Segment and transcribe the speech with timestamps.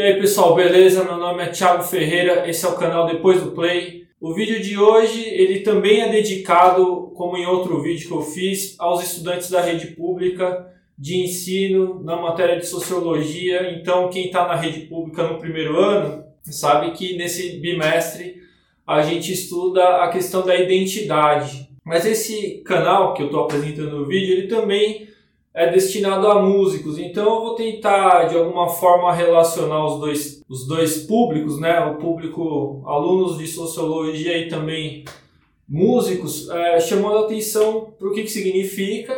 [0.00, 1.04] E aí pessoal, beleza?
[1.04, 4.06] Meu nome é Thiago Ferreira, esse é o canal Depois do Play.
[4.18, 8.76] O vídeo de hoje ele também é dedicado, como em outro vídeo que eu fiz,
[8.78, 13.74] aos estudantes da rede pública de ensino na matéria de sociologia.
[13.78, 18.36] Então, quem está na rede pública no primeiro ano sabe que nesse bimestre
[18.86, 21.68] a gente estuda a questão da identidade.
[21.84, 25.09] Mas esse canal que eu estou apresentando no vídeo, ele também
[25.54, 26.98] é destinado a músicos.
[26.98, 31.80] Então eu vou tentar de alguma forma relacionar os dois, os dois públicos, né?
[31.80, 35.04] O público alunos de sociologia e também
[35.68, 39.16] músicos, é, chamando a atenção para o que, que significa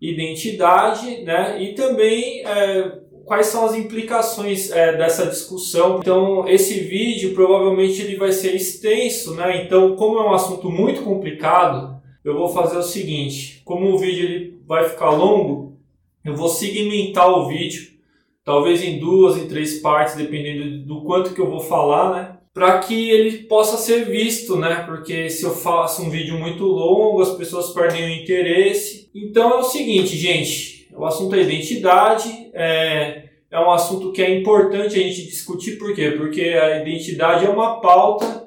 [0.00, 1.62] identidade, né?
[1.62, 5.98] E também é, quais são as implicações é, dessa discussão.
[5.98, 9.64] Então esse vídeo provavelmente ele vai ser extenso, né?
[9.64, 11.95] Então como é um assunto muito complicado,
[12.26, 15.78] eu vou fazer o seguinte: como o vídeo ele vai ficar longo,
[16.24, 17.92] eu vou segmentar o vídeo,
[18.44, 22.36] talvez em duas, em três partes, dependendo do quanto que eu vou falar, né?
[22.52, 24.82] Para que ele possa ser visto, né?
[24.86, 29.08] Porque se eu faço um vídeo muito longo, as pessoas perdem o interesse.
[29.14, 34.36] Então é o seguinte, gente, o assunto é identidade, é, é um assunto que é
[34.36, 36.12] importante a gente discutir, por quê?
[36.12, 38.45] Porque a identidade é uma pauta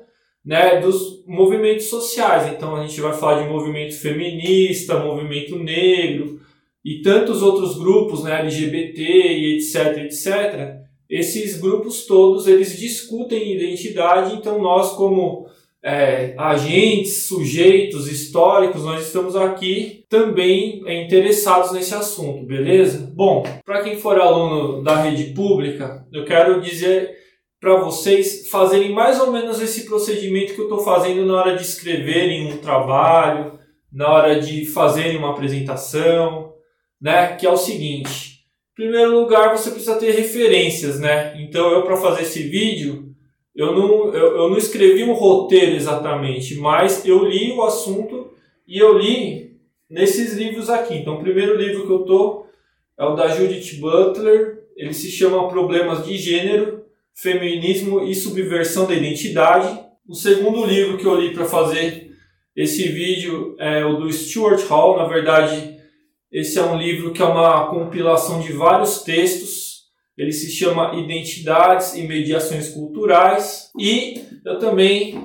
[0.49, 2.51] né, dos movimentos sociais.
[2.51, 6.39] Então a gente vai falar de movimento feminista, movimento negro,
[6.83, 14.35] e tantos outros grupos, né, LGBT e etc, etc, esses grupos todos eles discutem identidade,
[14.35, 15.45] então nós como
[15.83, 23.11] é, agentes, sujeitos históricos, nós estamos aqui também é, interessados nesse assunto, beleza?
[23.13, 27.19] Bom, para quem for aluno da rede pública, eu quero dizer
[27.59, 31.63] para vocês fazerem mais ou menos esse procedimento que eu estou fazendo na hora de
[31.63, 33.59] escreverem um trabalho,
[33.91, 36.53] na hora de fazerem uma apresentação,
[37.01, 37.35] né?
[37.35, 41.35] Que é o seguinte: em primeiro lugar, você precisa ter referências, né?
[41.41, 43.13] Então, eu para fazer esse vídeo,
[43.55, 48.33] eu não, eu, eu não escrevi um roteiro exatamente, mas eu li o assunto
[48.65, 49.57] e eu li
[49.89, 50.95] nesses livros aqui.
[50.95, 52.45] Então, o primeiro livro que eu tô
[52.97, 54.59] é o da Judith Butler.
[54.77, 56.85] Ele se chama Problemas de Gênero,
[57.21, 59.77] Feminismo e Subversão da Identidade.
[60.07, 62.11] O segundo livro que eu li para fazer
[62.55, 64.97] esse vídeo é o do Stuart Hall.
[64.97, 65.77] Na verdade,
[66.31, 69.79] esse é um livro que é uma compilação de vários textos.
[70.17, 73.69] Ele se chama Identidades e Mediações Culturais.
[73.77, 75.21] E eu também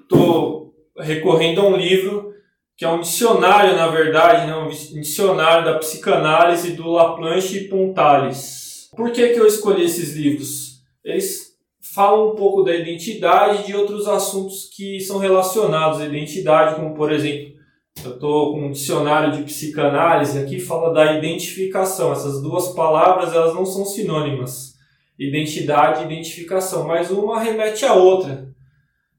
[0.00, 2.32] estou recorrendo a um livro
[2.74, 4.56] que é um dicionário, na verdade, né?
[4.56, 8.88] um dicionário da psicanálise do Laplanche e Pontales.
[8.96, 10.73] Por que, que eu escolhi esses livros?
[11.04, 11.54] Eles
[11.94, 16.94] falam um pouco da identidade e de outros assuntos que são relacionados à identidade, como,
[16.94, 17.54] por exemplo,
[18.02, 22.12] eu estou com um dicionário de psicanálise aqui, fala da identificação.
[22.12, 24.74] Essas duas palavras elas não são sinônimas.
[25.18, 28.48] Identidade e identificação, mas uma remete à outra.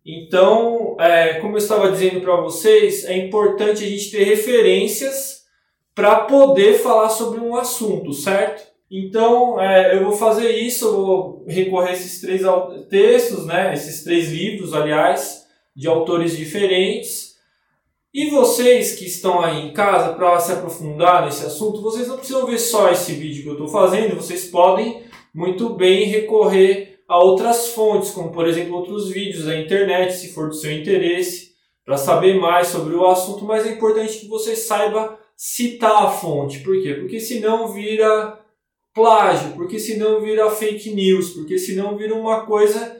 [0.05, 5.43] Então, é, como eu estava dizendo para vocês, é importante a gente ter referências
[5.95, 8.74] para poder falar sobre um assunto, certo?
[8.89, 12.41] Então, é, eu vou fazer isso, eu vou recorrer a esses três
[12.89, 17.35] textos, né, esses três livros, aliás, de autores diferentes
[18.17, 22.45] e vocês que estão aí em casa para se aprofundar nesse assunto, vocês não precisam
[22.45, 25.03] ver só esse vídeo que eu estou fazendo, vocês podem
[25.33, 30.47] muito bem recorrer a outras fontes, como por exemplo outros vídeos da internet, se for
[30.47, 31.49] do seu interesse,
[31.83, 36.59] para saber mais sobre o assunto, mas é importante que você saiba citar a fonte.
[36.59, 36.93] Por quê?
[36.93, 38.39] Porque senão vira
[38.95, 42.95] plágio, porque senão vira fake news, porque senão vira uma coisa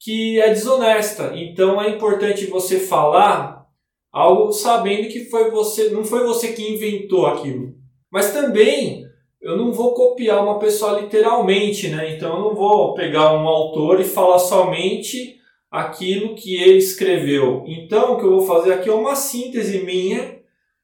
[0.00, 1.32] que é desonesta.
[1.36, 3.64] Então é importante você falar
[4.12, 7.74] algo sabendo que foi você, não foi você que inventou aquilo.
[8.10, 9.04] Mas também
[9.40, 12.16] eu não vou copiar uma pessoa literalmente, né?
[12.16, 15.36] Então eu não vou pegar um autor e falar somente
[15.70, 17.62] aquilo que ele escreveu.
[17.66, 20.40] Então o que eu vou fazer aqui é uma síntese minha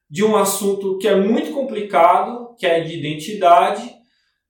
[0.09, 4.02] de um assunto que é muito complicado, que é de identidade,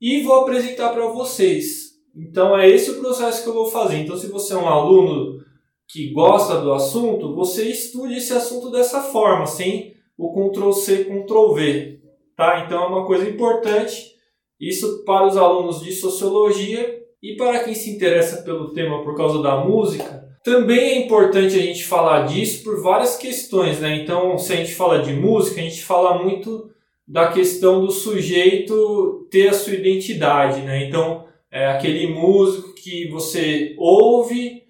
[0.04, 1.94] e vou apresentar para vocês.
[2.14, 4.00] Então é esse o processo que eu vou fazer.
[4.00, 5.40] Então se você é um aluno
[5.88, 11.54] que gosta do assunto, você estude esse assunto dessa forma, sem o Ctrl C, Ctrl
[11.54, 12.02] V,
[12.36, 12.66] tá?
[12.66, 14.12] Então é uma coisa importante
[14.60, 19.42] isso para os alunos de sociologia e para quem se interessa pelo tema por causa
[19.42, 20.22] da música.
[20.44, 24.04] Também é importante a gente falar disso por várias questões, né?
[24.04, 26.73] Então, se a gente fala de música, a gente fala muito
[27.08, 30.86] da questão do sujeito ter a sua identidade, né?
[30.86, 34.64] Então, é aquele músico que você ouve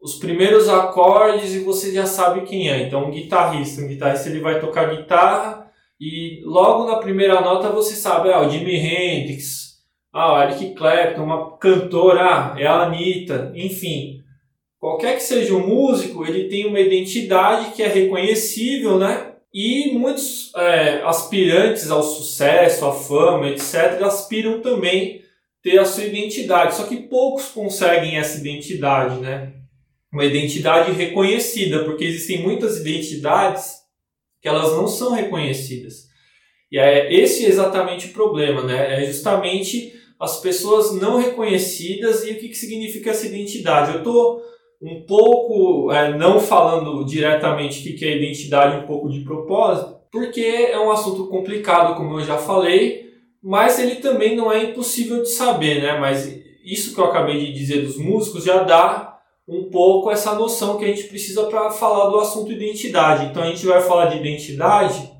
[0.00, 2.82] os primeiros acordes e você já sabe quem é.
[2.82, 7.94] Então, um guitarrista, um guitarrista ele vai tocar guitarra e logo na primeira nota você
[7.94, 9.76] sabe, ah, o Jimi Hendrix,
[10.12, 14.20] ah, Eric Clapton, uma cantora, ah, é a Anitta, enfim.
[14.78, 19.35] Qualquer que seja o músico, ele tem uma identidade que é reconhecível, né?
[19.58, 25.22] E muitos é, aspirantes ao sucesso, à fama, etc., aspiram também
[25.62, 26.74] ter a sua identidade.
[26.74, 29.54] Só que poucos conseguem essa identidade, né?
[30.12, 33.76] Uma identidade reconhecida, porque existem muitas identidades
[34.42, 36.06] que elas não são reconhecidas.
[36.70, 39.02] E é esse exatamente o problema, né?
[39.02, 43.92] É justamente as pessoas não reconhecidas e o que, que significa essa identidade.
[43.92, 44.42] Eu estou
[44.80, 50.40] um pouco, é, não falando diretamente o que, é identidade, um pouco de propósito, porque
[50.40, 53.06] é um assunto complicado, como eu já falei,
[53.42, 55.98] mas ele também não é impossível de saber, né?
[55.98, 59.18] Mas isso que eu acabei de dizer dos músicos já dá
[59.48, 63.26] um pouco essa noção que a gente precisa para falar do assunto identidade.
[63.26, 65.12] Então a gente vai falar de identidade,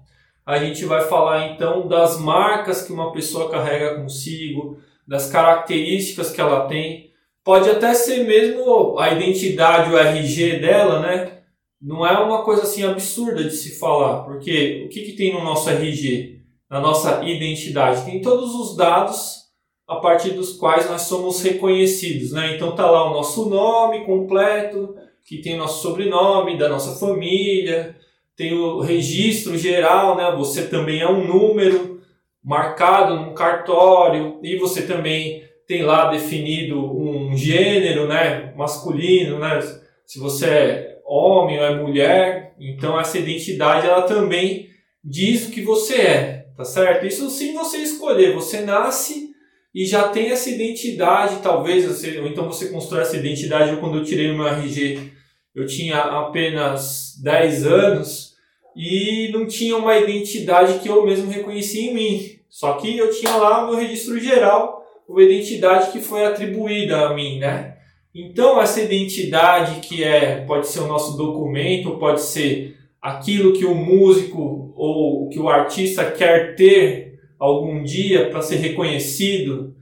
[0.45, 6.41] a gente vai falar então das marcas que uma pessoa carrega consigo, das características que
[6.41, 7.11] ela tem.
[7.47, 11.43] Pode até ser mesmo a identidade, o RG dela, né?
[11.81, 15.45] Não é uma coisa assim absurda de se falar, porque o que, que tem no
[15.45, 18.05] nosso RG, na nossa identidade?
[18.05, 19.45] Tem todos os dados
[19.87, 22.57] a partir dos quais nós somos reconhecidos, né?
[22.57, 27.95] Então tá lá o nosso nome completo, que tem o nosso sobrenome, da nossa família,
[28.35, 30.35] tem o registro geral, né?
[30.37, 32.01] Você também é um número
[32.43, 38.53] marcado num cartório e você também tem lá definido um gênero, né?
[38.57, 39.61] Masculino, né?
[40.05, 44.69] Se você é homem ou é mulher, então essa identidade ela também
[45.05, 47.07] diz o que você é, tá certo?
[47.07, 49.31] Isso sim você escolher, você nasce
[49.75, 53.71] e já tem essa identidade, talvez, você, ou então você constrói essa identidade.
[53.71, 55.13] Eu, quando eu tirei o meu RG,
[55.55, 58.35] eu tinha apenas 10 anos
[58.75, 62.39] e não tinha uma identidade que eu mesmo reconhecia em mim.
[62.49, 64.76] Só que eu tinha lá no registro geral
[65.09, 67.77] uma identidade que foi atribuída a mim, né?
[68.15, 73.75] Então essa identidade que é pode ser o nosso documento, pode ser aquilo que o
[73.75, 79.75] músico ou que o artista quer ter algum dia para ser reconhecido,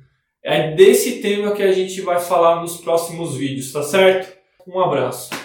[0.43, 4.37] é desse tema que a gente vai falar nos próximos vídeos, tá certo?
[4.67, 5.44] Um abraço.